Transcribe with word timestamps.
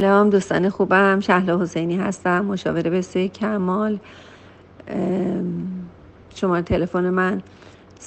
سلام 0.00 0.30
دوستان 0.30 0.70
خوبم. 0.70 1.20
شهلا 1.20 1.62
حسینی 1.62 1.96
هستم 1.96 2.44
مشاور 2.44 2.82
بسیار 2.82 3.26
کمال. 3.28 3.98
شماره 6.34 6.62
تلفن 6.62 7.10
من 7.10 7.42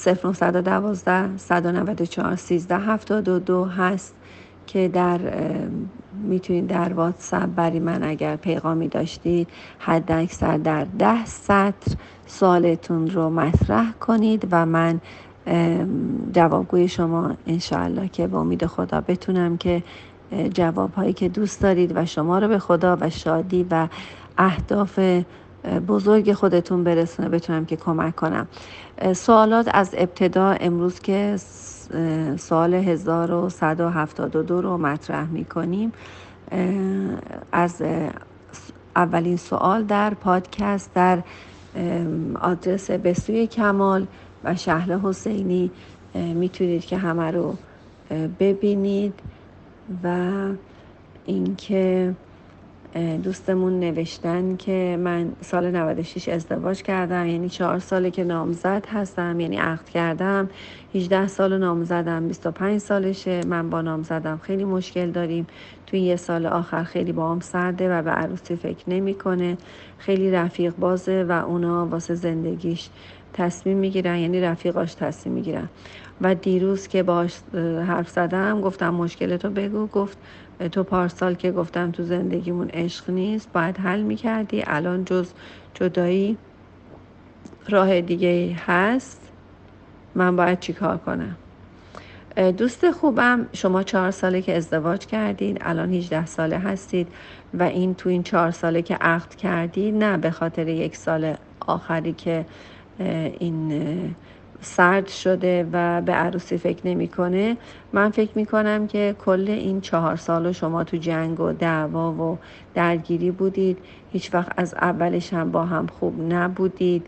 0912 0.06 1.38
194 1.38 2.36
13 2.36 2.76
72 2.78 3.66
هست 3.66 4.16
که 4.68 4.88
در 4.88 5.20
می‌تونید 6.24 6.68
در 6.68 6.94
واتساپ 6.94 7.46
برای 7.46 7.80
من 7.80 8.04
اگر 8.04 8.36
پیغامی 8.36 8.88
داشتید 8.88 9.48
حد 9.80 10.12
اکثر 10.12 10.58
در 10.58 10.86
ده 11.00 11.26
سطر 11.26 11.96
سوالتون 12.28 13.10
رو 13.12 13.30
مطرح 13.30 13.92
کنید 13.94 14.48
و 14.52 14.66
من 14.66 15.02
جوابگوی 16.34 16.88
شما 16.88 17.36
انشاءالله 17.48 18.08
که 18.08 18.28
با 18.28 18.42
امید 18.42 18.66
خدا 18.66 19.02
بتونم 19.02 19.58
که 19.58 19.84
جواب 20.54 20.94
هایی 20.94 21.14
که 21.14 21.30
دوست 21.30 21.62
دارید 21.62 21.92
و 21.96 22.06
شما 22.06 22.40
رو 22.40 22.48
به 22.48 22.60
خدا 22.60 22.98
و 23.02 23.10
شادی 23.10 23.68
و 23.72 23.88
اهداف 24.38 25.00
بزرگ 25.88 26.34
خودتون 26.34 26.84
برسونه 26.84 27.30
بتونم 27.30 27.66
که 27.66 27.76
کمک 27.76 28.16
کنم. 28.16 28.48
سوالات 29.14 29.70
از 29.74 29.96
ابتدا 29.98 30.52
امروز 30.52 31.00
که 31.00 31.36
سال 32.38 32.74
1172 32.74 34.62
رو 34.62 34.78
مطرح 34.78 35.28
می 35.30 35.46
کنیم 35.46 35.92
از 37.52 37.82
اولین 38.96 39.38
سوال 39.38 39.84
در 39.84 40.14
پادکست 40.14 40.94
در 40.94 41.24
آدرس 42.42 42.92
بسوی 42.92 43.48
کمال 43.48 44.08
و 44.44 44.56
شهر 44.56 44.98
حسینی 44.98 45.72
می‌تونید 46.16 46.86
که 46.86 46.98
همه 46.98 47.32
رو 47.32 47.56
ببینید. 48.40 49.14
و 50.04 50.48
اینکه 51.26 52.14
دوستمون 53.24 53.80
نوشتن 53.80 54.56
که 54.56 54.98
من 55.00 55.32
سال 55.42 55.72
96 55.72 56.30
ازدواج 56.30 56.82
کردم 56.82 57.28
یعنی 57.28 57.50
چهار 57.50 57.80
ساله 57.80 58.12
که 58.12 58.24
نامزد 58.24 58.86
هستم 58.90 59.40
یعنی 59.40 59.58
عقد 59.58 59.90
کردم. 59.90 60.50
18 60.96 61.28
سال 61.28 61.58
نامزدم 61.58 62.28
25 62.28 62.78
سالشه. 62.78 63.42
من 63.46 63.70
با 63.70 63.82
نامزدم 63.82 64.40
خیلی 64.44 64.64
مشکل 64.66 65.12
داریم. 65.12 65.48
توی 65.88 66.00
یه 66.00 66.16
سال 66.16 66.46
آخر 66.46 66.84
خیلی 66.84 67.12
با 67.12 67.32
هم 67.32 67.40
سرده 67.40 67.90
و 67.90 68.02
به 68.02 68.12
عروسی 68.12 68.56
فکر 68.56 68.90
نمی‌کنه. 68.90 69.58
خیلی 69.98 70.32
رفیق 70.32 70.76
بازه 70.76 71.24
و 71.24 71.32
اونا 71.32 71.86
واسه 71.86 72.16
زندگیش 72.16 72.90
تصمیم 73.34 73.78
می‌گیرن 73.78 74.18
یعنی 74.18 74.42
رفیقاش 74.42 74.94
تصمیم 74.94 75.36
می‌گیرن. 75.36 75.70
و 76.24 76.36
دیروز 76.36 76.88
که 76.88 77.04
باش 77.04 77.40
حرف 77.88 78.10
زدم 78.10 78.62
گفتم 78.62 78.90
مشکل 78.90 79.38
تو 79.38 79.50
بگو. 79.50 79.88
گفت 79.88 80.18
تو 80.72 80.84
پارسال 80.84 81.34
که 81.34 81.52
گفتم 81.52 81.92
تو 81.92 82.04
زندگیمون 82.04 82.70
عشق 82.70 83.10
نیست 83.10 83.52
باید 83.54 83.78
حل 83.78 84.02
می‌کردی. 84.02 84.64
الان 84.68 85.06
جز 85.06 85.32
جدایی 85.74 86.38
راه 87.70 88.02
دیگه 88.02 88.56
هست. 88.66 89.32
من 90.16 90.36
باید 90.36 90.60
چیکار 90.60 90.98
کنم؟ 90.98 91.36
دوست 92.58 92.92
خوبم 92.92 93.46
شما 93.54 93.84
چهار 93.84 94.12
ساله 94.12 94.42
که 94.42 94.58
ازدواج 94.58 95.06
کردید 95.06 95.58
الان 95.62 95.94
18 95.94 96.26
ساله 96.26 96.58
هستید 96.58 97.08
و 97.54 97.64
این 97.64 97.96
تو 97.96 98.10
این 98.10 98.24
چهار 98.24 98.52
ساله 98.52 98.82
که 98.82 98.96
عقد 98.96 99.36
کردید 99.36 99.96
نه 99.96 100.18
به 100.18 100.32
خاطر 100.32 100.68
یک 100.68 100.96
سال 100.96 101.36
آخری 101.68 102.14
که 102.14 102.46
این 103.40 104.16
سرد 104.64 105.08
شده 105.08 105.68
و 105.72 106.02
به 106.02 106.12
عروسی 106.12 106.58
فکر 106.58 106.88
نمی‌کنه 106.88 107.58
من 107.94 108.10
فکر 108.10 108.32
می‌کنم 108.36 108.88
که 108.88 109.16
کل 109.26 109.46
این 109.50 109.82
چهار 109.82 110.16
سال 110.16 110.52
شما 110.52 110.84
تو 110.84 110.98
جنگ 110.98 111.40
و 111.40 111.54
دعوا 111.54 112.12
و 112.12 112.38
درگیری 112.74 113.32
بودید. 113.32 113.78
هیچ 114.12 114.34
وقت 114.34 114.52
از 114.58 114.74
اولش 114.74 115.34
هم 115.34 115.52
با 115.52 115.66
هم 115.66 115.88
خوب 115.88 116.34
نبودید. 116.34 117.08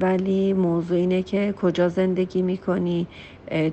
ولی 0.00 0.52
موضوع 0.52 0.98
اینه 0.98 1.22
که 1.22 1.54
کجا 1.62 1.88
زندگی 1.88 2.42
می‌کنی؟ 2.42 3.06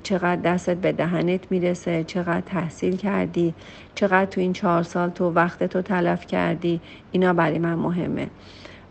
چقدر 0.04 0.42
دستت 0.42 0.78
به 0.78 0.92
دهنت 0.92 1.52
می‌رسه؟ 1.52 2.04
چقدر 2.04 2.42
تحصیل 2.42 2.98
کردی؟ 2.98 3.54
چقدر 3.96 4.26
تو 4.26 4.42
این 4.42 4.54
چهار 4.54 4.84
سال 4.84 5.10
تو 5.10 5.32
وقت 5.32 5.64
تو 5.64 5.82
تلف 5.82 6.28
کردی؟ 6.28 6.82
اینا 7.12 7.34
برای 7.34 7.60
من 7.60 7.76
مهمه. 7.76 8.28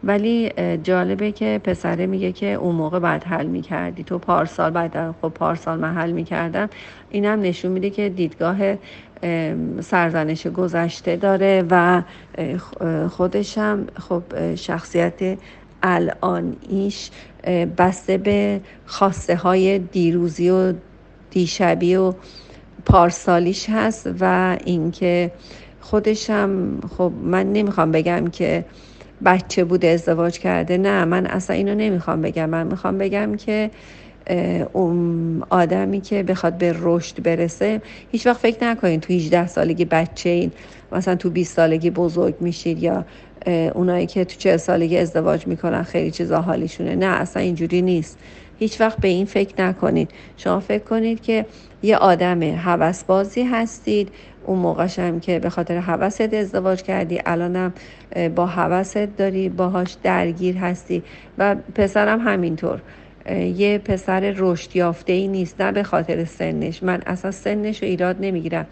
ولی 0.05 0.53
جالبه 0.83 1.33
که 1.33 1.61
پسره 1.65 2.07
میگه 2.07 2.33
که 2.33 2.47
اون 2.47 2.75
موقع 2.75 2.99
بعد 2.99 3.25
حل 3.25 3.47
می‌کردی. 3.47 4.05
تو 4.05 4.19
پارسال 4.19 4.71
بعد 4.71 5.15
خب 5.23 5.29
پارسال 5.29 5.79
من 5.79 5.95
حل 5.95 6.11
می‌کردم. 6.11 6.69
اینم 7.11 7.41
نشون 7.41 7.73
میده 7.73 7.91
که 7.91 8.09
دیدگاه 8.09 8.57
سرزنش 9.81 10.47
گذشته 10.47 11.17
داره 11.17 11.65
و 11.71 12.03
خودشم 13.09 13.87
خب 14.09 14.55
شخصیت 14.55 15.39
الان 15.83 16.57
ایش 16.69 17.11
بسته 17.79 18.19
به 18.19 18.61
خواسته 18.87 19.37
های 19.37 19.79
دیروزی 19.79 20.51
و 20.51 20.73
دیشبی 21.31 21.97
و 21.97 22.13
پارسالیش 22.85 23.67
هست 23.71 24.11
و 24.21 24.57
اینکه 24.65 25.33
خودشم 25.81 26.81
خب 26.99 27.13
من 27.23 27.53
نمی‌خوام 27.53 27.93
بگم 27.93 28.27
که 28.27 28.65
بچه 29.25 29.65
بوده 29.65 29.87
ازدواج 29.89 30.39
کرده. 30.39 30.77
نه 30.79 31.05
من 31.05 31.27
اصلا 31.27 31.57
اینو 31.57 31.75
نمی‌خوام 31.75 32.21
بگم. 32.23 32.51
من 32.51 32.67
می‌خوام 32.67 32.99
بگم 32.99 33.37
که 33.37 33.71
اون 34.73 35.43
آدمی 35.51 36.01
که 36.01 36.23
بخواد 36.23 36.59
به 36.59 36.75
رشد 36.81 37.23
برسه 37.23 37.83
هیچ 38.13 38.27
وقت 38.27 38.37
فکر 38.37 38.65
نکنید 38.65 39.01
تو 39.01 39.13
18 39.13 39.47
سالگی 39.47 39.85
بچه 39.85 40.31
این 40.31 40.53
مثلا 40.93 41.15
تو 41.15 41.31
20 41.31 41.57
سالگی 41.57 41.91
بزرگ 41.91 42.35
میشید 42.41 42.83
یا 42.83 43.05
اونایی 43.75 44.07
که 44.07 44.25
تو 44.25 44.37
40 44.39 44.57
سالگی 44.57 44.99
ازدواج 44.99 45.47
می‌کنن 45.47 45.83
خیلی 45.83 46.11
چیزا 46.11 46.41
حالیشونه. 46.41 46.97
نه 46.97 47.07
اصلا 47.07 47.43
اینجوری 47.43 47.83
نیست. 47.83 48.19
هیچ 48.59 48.81
وقت 48.81 48.99
به 48.99 49.09
این 49.09 49.27
فکر 49.27 49.63
نکنید. 49.63 50.11
شما 50.37 50.61
فکر 50.61 50.85
کنید 50.85 51.23
که 51.23 51.47
یه 51.83 51.97
آدم 51.97 52.41
بازی 53.07 53.43
هستید. 53.43 54.09
اون 54.47 54.59
موقعش 54.59 54.99
هم 54.99 55.21
که 55.21 55.39
به 55.39 55.51
خاطر 55.51 55.79
حوست 55.79 56.35
ازدواج 56.35 56.83
کردی 56.83 57.21
الانم 57.27 57.73
با 58.35 58.47
حوست 58.47 58.99
داری 58.99 59.49
باهاش 59.49 59.97
درگیر 60.03 60.57
هستی 60.57 61.03
و 61.39 61.57
پسرم 61.75 62.21
همینطور. 62.21 62.81
یه 63.57 63.79
پسر 63.79 64.35
رشد 64.37 64.77
یافته 64.77 65.13
ای 65.13 65.29
نیست 65.29 65.61
نه 65.61 65.73
به 65.73 65.83
خاطر 65.83 66.25
سنش. 66.25 66.83
من 66.83 67.03
اصلا 67.07 67.31
سنش 67.31 67.83
رو 67.83 67.89
ایراد 67.89 68.17
نمی‌گیرم. 68.21 68.67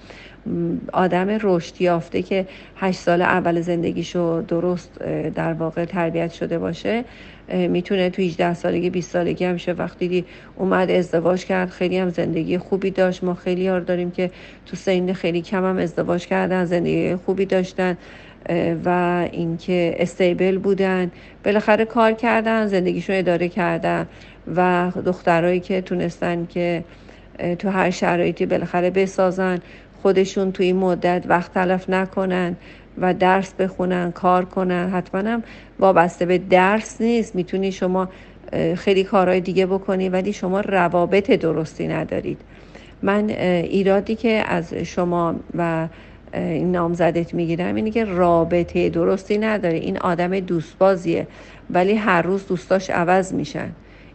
آدم 0.92 1.38
رشد 1.42 1.80
یافته 1.80 2.22
که 2.22 2.46
هشت 2.76 2.98
سال 2.98 3.22
اول 3.22 3.60
زندگیشو 3.60 4.44
درست 4.48 4.98
در 5.34 5.52
واقع 5.52 5.84
تربیت 5.84 6.32
شده 6.32 6.58
باشه 6.58 7.04
می‌تونه 7.48 8.10
تو 8.10 8.22
18 8.22 8.54
سالگی 8.54 8.90
20 8.90 9.10
سالگی 9.10 9.44
هم 9.44 9.56
شه. 9.56 9.72
وقتی 9.72 10.24
اومد 10.56 10.90
ازدواج 10.90 11.44
کرد 11.44 11.70
خیلی 11.70 11.98
هم 11.98 12.08
زندگی 12.08 12.58
خوبی 12.58 12.90
داشت. 12.90 13.24
ما 13.24 13.34
خیلی 13.34 13.62
یار 13.62 13.80
داریم 13.80 14.10
که 14.10 14.30
تو 14.66 14.76
سین 14.76 15.12
خیلی 15.12 15.42
کم 15.42 15.64
هم 15.64 15.76
ازدواج 15.76 16.26
کردن 16.26 16.64
زندگی 16.64 17.16
خوبی 17.16 17.44
داشتن. 17.46 17.96
و 18.84 18.88
اینکه 19.32 19.94
استیبل 19.98 20.58
بودن 20.58 21.10
بالاخره 21.44 21.84
کار 21.84 22.12
کردن 22.12 22.66
زندگیشون 22.66 23.16
اداره 23.16 23.48
کردن 23.48 24.06
و 24.56 24.90
دخترایی 25.06 25.60
که 25.60 25.80
تونستن 25.80 26.46
که 26.46 26.84
تو 27.58 27.70
هر 27.70 27.90
شرایطی 27.90 28.46
بالاخره 28.46 28.90
بسازن 28.90 29.58
خودشون 30.02 30.52
تو 30.52 30.62
این 30.62 30.76
مدت 30.76 31.24
وقت 31.28 31.54
تلف 31.54 31.90
نکنن 31.90 32.56
و 32.98 33.14
درس 33.14 33.54
بخونن 33.54 34.12
کار 34.12 34.44
کنن. 34.44 34.90
حتما 34.90 35.20
هم 35.30 35.42
وابسته 35.78 36.26
به 36.26 36.38
درس 36.38 37.00
نیست. 37.00 37.34
می‌تونی 37.34 37.72
شما 37.72 38.08
خیلی 38.76 39.04
کارهای 39.04 39.40
دیگه 39.40 39.66
بکنی 39.66 40.08
ولی 40.08 40.32
شما 40.32 40.60
روابط 40.60 41.30
درستی 41.30 41.88
ندارید. 41.88 42.40
من 43.02 43.30
ایرادی 43.30 44.14
که 44.14 44.44
از 44.46 44.74
شما 44.74 45.34
و 45.58 45.88
این 46.36 46.72
نامزدت 46.72 47.34
می‌گیرم. 47.34 47.74
اینه 47.74 47.90
که 47.90 48.04
رابطه 48.04 48.88
درستی 48.88 49.38
نداره. 49.38 49.78
این 49.78 49.98
آدم 49.98 50.40
دوستبازیه. 50.40 51.26
ولی 51.70 51.94
هر 51.94 52.22
روز 52.22 52.46
دوستاش 52.46 52.90
عوض 52.90 53.34
میشن. 53.34 53.70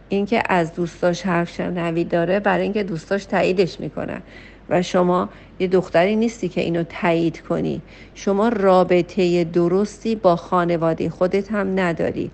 اینکه 0.08 0.42
از 0.48 0.74
دوستاش 0.74 1.22
حرف 1.22 1.50
شنوی 1.50 2.04
داره 2.04 2.40
برای 2.40 2.62
اینکه 2.62 2.82
دوستاش 2.82 3.24
تاییدش 3.24 3.80
می‌کنن 3.80 4.22
و 4.70 4.82
شما 4.82 5.28
یه 5.58 5.66
دختری 5.66 6.16
نیستی 6.16 6.48
که 6.48 6.60
اینو 6.60 6.82
تایید 6.82 7.40
کنی. 7.40 7.82
شما 8.14 8.48
رابطه 8.48 9.44
درستی 9.44 10.14
با 10.14 10.36
خانواده 10.36 11.10
خودت 11.10 11.52
هم 11.52 11.80
نداری. 11.80 12.30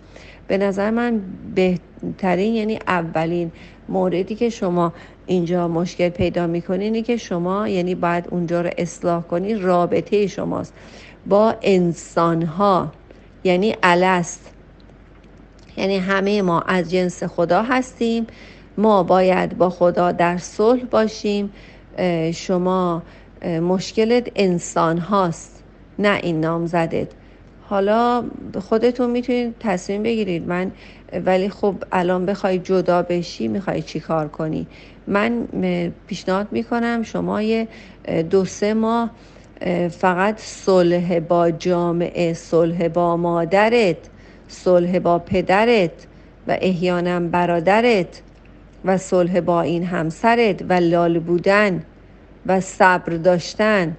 به 0.48 0.58
نظر 0.58 0.90
من 0.90 1.20
بهترین 1.54 2.54
یعنی 2.54 2.78
اولین 2.86 3.52
موردی 3.88 4.34
که 4.34 4.50
شما 4.50 4.92
اینجا 5.26 5.68
مشکل 5.68 6.08
پیدا 6.08 6.46
می‌کنی 6.46 6.84
اینه 6.84 7.02
که 7.02 7.16
شما 7.16 7.68
یعنی 7.68 7.94
باید 7.94 8.28
اونجا 8.30 8.60
رو 8.60 8.70
اصلاح 8.78 9.22
کنی 9.22 9.54
رابطه 9.54 10.26
شماست. 10.26 10.74
با 11.26 11.54
انسان 11.62 12.42
ها 12.42 12.92
یعنی 13.44 13.76
الست. 13.82 14.50
یعنی 15.76 15.96
همه 15.98 16.42
ما 16.42 16.60
از 16.60 16.90
جنس 16.90 17.22
خدا 17.22 17.62
هستیم. 17.62 18.26
ما 18.78 19.02
باید 19.02 19.58
با 19.58 19.70
خدا 19.70 20.12
در 20.12 20.38
صلح 20.38 20.84
باشیم. 20.84 21.52
شما 22.34 23.02
مشکلت 23.44 24.28
انسان 24.36 24.98
هاست 24.98 25.62
نه 25.98 26.20
این 26.22 26.40
نامزدت. 26.40 27.08
حالا 27.68 28.24
خودتون 28.60 29.10
می‌تونید 29.10 29.54
تصمیم 29.60 30.02
بگیرید. 30.02 30.48
من 30.48 30.72
ولی 31.26 31.48
خب 31.48 31.74
الان 31.92 32.26
بخوای 32.26 32.58
جدا 32.58 33.02
بشی 33.02 33.48
می‌خوای 33.48 33.82
چی 33.82 34.00
کار 34.00 34.28
کنی؟ 34.28 34.66
من 35.06 35.46
پیشنهاد 36.06 36.48
می‌کنم 36.50 37.02
شما 37.02 37.42
یه 37.42 37.68
دو 38.30 38.44
سه 38.44 38.74
ماه 38.74 39.10
فقط 39.90 40.38
صلح 40.38 41.20
با 41.20 41.50
جامعه 41.50 42.34
صلح 42.34 42.88
با 42.88 43.16
مادرت 43.16 43.96
صلح 44.48 44.98
با 44.98 45.18
پدرت 45.18 46.06
و 46.48 46.56
احیانا 46.60 47.20
برادرت 47.20 48.22
و 48.84 48.98
صلح 48.98 49.40
با 49.40 49.60
این 49.62 49.84
همسرت 49.84 50.62
و 50.68 50.72
لال 50.72 51.18
بودن 51.18 51.82
و 52.46 52.60
صبر 52.60 53.12
داشتن. 53.16 53.96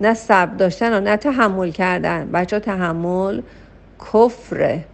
نه 0.00 0.14
صبر 0.14 0.54
داشتن 0.54 0.96
و 0.96 1.00
نه 1.00 1.16
تحمل 1.16 1.70
کردن. 1.70 2.30
بچه 2.32 2.58
تحمل 2.58 3.42
کفره. 4.12 4.84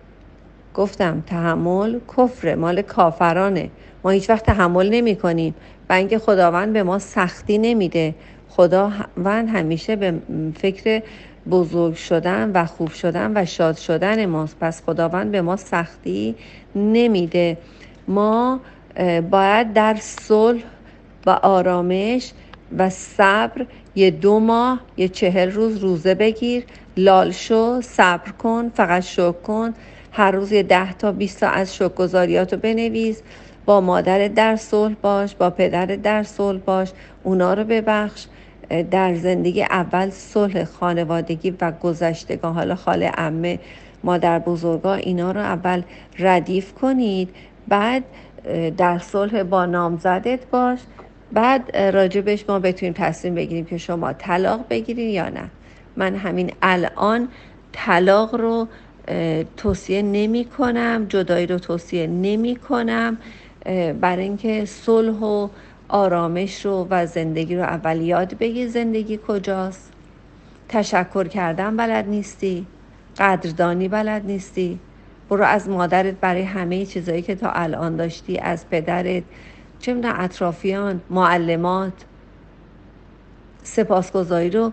گفتم 0.74 1.22
تحمل 1.26 2.00
کفره. 2.16 2.54
مال 2.54 2.82
کافرانه. 2.82 3.70
ما 4.04 4.10
هیچ 4.10 4.30
وقت 4.30 4.46
تحمل 4.46 4.88
نمی 4.88 5.16
کنیم. 5.16 5.54
و 5.90 5.92
اینکه 5.92 6.18
خداوند 6.18 6.72
به 6.72 6.82
ما 6.82 6.98
سختی 6.98 7.58
نمیده. 7.58 8.14
خداوند 8.48 9.48
همیشه 9.48 9.96
به 9.96 10.14
فکر 10.58 11.02
بزرگ 11.50 11.94
شدن 11.94 12.50
و 12.54 12.64
خوب 12.64 12.90
شدن 12.90 13.32
و 13.34 13.44
شاد 13.44 13.76
شدن 13.76 14.26
ماست. 14.26 14.56
پس 14.60 14.82
خداوند 14.86 15.30
به 15.30 15.42
ما 15.42 15.56
سختی 15.56 16.34
نمیده. 16.76 17.58
ما 18.08 18.60
باید 19.30 19.72
در 19.72 19.96
صلح 20.00 20.62
و 21.26 21.30
آرامش 21.30 22.32
و 22.78 22.90
صبر 22.90 23.66
یه 23.94 24.10
دو 24.10 24.40
ماه 24.40 24.80
یه 24.96 25.08
چهل 25.08 25.50
روز 25.50 25.76
روزه 25.76 26.14
بگیر 26.14 26.64
لال 26.96 27.30
شو 27.30 27.80
صبر 27.80 28.30
کن 28.30 28.68
فقط 28.74 29.02
شکر 29.02 29.32
کن. 29.32 29.74
هر 30.12 30.30
روز 30.30 30.52
یه 30.52 30.62
ده 30.62 30.92
تا 30.92 31.12
بیست 31.12 31.40
تا 31.40 31.48
از 31.48 31.74
شکرگزاریات 31.74 32.52
رو 32.52 32.58
بنویس. 32.58 33.22
با 33.64 33.80
مادر 33.80 34.28
در 34.28 34.56
صلح 34.56 34.94
باش 35.02 35.34
با 35.34 35.50
پدر 35.50 35.86
در 35.86 36.22
صلح 36.22 36.58
باش 36.58 36.92
اونا 37.22 37.54
رو 37.54 37.64
ببخش. 37.64 38.26
در 38.90 39.14
زندگی 39.14 39.62
اول 39.62 40.10
صلح 40.10 40.64
خانوادگی 40.64 41.54
و 41.60 41.72
گذشتگاه 41.72 42.54
حالا 42.54 42.74
خاله 42.74 43.12
امه 43.16 43.58
مادر 44.04 44.38
بزرگا 44.38 44.94
اینا 44.94 45.30
رو 45.30 45.40
اول 45.40 45.82
ردیف 46.18 46.72
کنید. 46.72 47.28
بعد 47.68 48.02
در 48.76 48.98
صلح 48.98 49.42
با 49.42 49.66
نامزدت 49.66 50.46
باش. 50.50 50.78
بعد 51.32 51.76
راجبش 51.76 52.44
ما 52.48 52.58
بتونیم 52.58 52.92
تصمیم 52.92 53.34
بگیریم 53.34 53.64
که 53.64 53.78
شما 53.78 54.12
طلاق 54.12 54.64
بگیرید 54.70 55.10
یا 55.10 55.28
نه. 55.28 55.50
من 55.96 56.16
همین 56.16 56.52
الان 56.62 57.28
طلاق 57.72 58.34
رو 58.34 58.68
توصیه 59.56 60.02
نمی 60.02 60.44
کنم 60.44 61.06
جدایی 61.08 61.46
رو 61.46 61.58
توصیه 61.58 62.06
نمی 62.06 62.56
کنم 62.56 63.18
برای 64.00 64.22
اینکه 64.22 64.64
صلح 64.64 65.18
و 65.18 65.48
آرامش 65.88 66.66
رو 66.66 66.86
و 66.90 67.06
زندگی 67.06 67.56
رو 67.56 67.62
اول 67.62 68.00
یاد 68.00 68.38
بگیر 68.38 68.68
زندگی 68.68 69.18
کجاست. 69.28 69.92
تشکر 70.68 71.28
کردن 71.28 71.76
بلد 71.76 72.08
نیستی 72.08 72.66
قدردانی 73.18 73.88
بلد 73.88 74.26
نیستی. 74.26 74.78
برو 75.30 75.44
از 75.44 75.68
مادرت 75.68 76.14
برای 76.14 76.42
همه 76.42 76.86
چیزایی 76.86 77.22
که 77.22 77.34
تا 77.34 77.50
الان 77.50 77.96
داشتی 77.96 78.38
از 78.38 78.68
پدرت 78.70 79.22
چه 79.82 79.94
می‌دونم 79.94 80.14
اطرافیان 80.18 81.00
معلمات. 81.10 81.92
سپاسگزاری 83.62 84.50
رو 84.50 84.72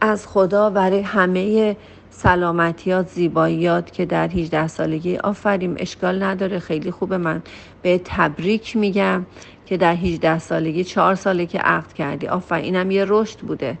از 0.00 0.26
خدا 0.26 0.70
برای 0.70 1.00
همه 1.00 1.76
سلامتیات 2.10 3.08
زیباییات 3.08 3.92
که 3.92 4.06
در 4.06 4.28
18 4.28 4.68
سالگی 4.68 5.16
آفریم 5.16 5.74
اشکال 5.78 6.22
نداره 6.22 6.58
خیلی 6.58 6.90
خوبه. 6.90 7.18
من 7.18 7.42
به 7.82 8.00
تبریک 8.04 8.76
میگم 8.76 9.26
که 9.66 9.76
در 9.76 9.94
18 9.94 10.38
سالگی 10.38 10.84
چهار 10.84 11.14
ساله 11.14 11.46
که 11.46 11.58
عقد 11.58 11.92
کردی. 11.92 12.26
آفرین 12.28 12.64
اینم 12.64 12.90
یه 12.90 13.04
رشد 13.08 13.38
بوده. 13.38 13.78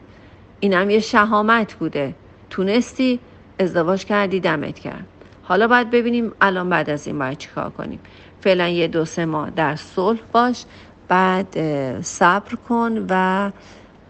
اینم 0.60 0.90
یه 0.90 1.00
شهامت 1.00 1.74
بوده. 1.74 2.14
تونستی 2.50 3.20
ازدواج 3.58 4.04
کردی 4.04 4.40
دمت 4.40 4.78
کرد 4.78 5.06
حالا 5.50 5.68
باید 5.68 5.90
ببینیم 5.90 6.32
الان 6.40 6.68
بعد 6.68 6.90
از 6.90 7.06
این 7.06 7.18
باید 7.18 7.38
چیکار 7.38 7.70
کنیم. 7.70 8.00
فعلا 8.40 8.68
یه 8.68 8.88
دو 8.88 9.04
سه 9.04 9.24
ماه 9.24 9.50
در 9.50 9.76
صلح 9.76 10.20
باش. 10.32 10.64
بعد 11.08 11.56
صبر 12.02 12.54
کن 12.68 13.06
و 13.08 13.50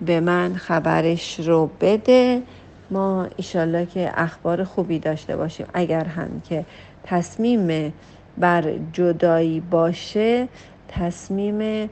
به 0.00 0.20
من 0.20 0.54
خبرش 0.54 1.40
رو 1.40 1.70
بده. 1.80 2.42
ما 2.90 3.26
ایشالله 3.36 3.86
که 3.86 4.10
اخبار 4.14 4.64
خوبی 4.64 4.98
داشته 4.98 5.36
باشیم. 5.36 5.66
اگر 5.74 6.04
هم 6.04 6.42
که 6.48 6.64
تصمیم 7.04 7.92
بر 8.38 8.74
جدایی 8.92 9.60
باشه 9.60 10.48
تصمیم 10.88 11.90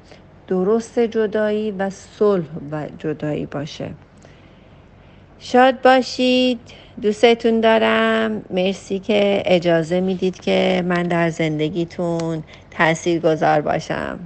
درست 0.49 0.99
جدایی 0.99 1.71
و 1.71 1.91
صلح 1.91 2.47
و 2.73 2.87
جدایی 2.99 3.47
باشه. 3.47 3.91
شاد 5.39 5.83
باشید. 5.83 6.61
دوستتون 7.03 7.61
دارم. 7.61 8.43
مرسی 8.51 8.99
که 8.99 9.43
اجازه 9.47 10.01
می‌دید 10.01 10.41
که 10.41 10.85
من 10.87 11.03
در 11.03 11.31
زندگیتون 11.31 12.43
تأثیر 12.71 13.21
گذار 13.21 13.61
باشم. 13.61 14.19